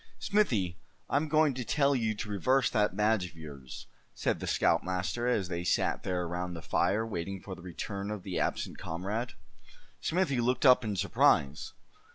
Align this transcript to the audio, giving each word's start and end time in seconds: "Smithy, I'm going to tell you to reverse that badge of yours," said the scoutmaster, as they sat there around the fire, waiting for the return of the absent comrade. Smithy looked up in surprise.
"Smithy, 0.17 0.79
I'm 1.11 1.27
going 1.27 1.53
to 1.53 1.63
tell 1.63 1.95
you 1.95 2.15
to 2.15 2.29
reverse 2.29 2.71
that 2.71 2.97
badge 2.97 3.23
of 3.27 3.35
yours," 3.35 3.85
said 4.15 4.39
the 4.39 4.47
scoutmaster, 4.47 5.27
as 5.27 5.47
they 5.47 5.63
sat 5.63 6.01
there 6.01 6.23
around 6.23 6.55
the 6.55 6.63
fire, 6.63 7.05
waiting 7.05 7.39
for 7.39 7.53
the 7.53 7.61
return 7.61 8.09
of 8.09 8.23
the 8.23 8.39
absent 8.39 8.79
comrade. 8.79 9.33
Smithy 10.01 10.41
looked 10.41 10.65
up 10.65 10.83
in 10.83 10.95
surprise. 10.95 11.73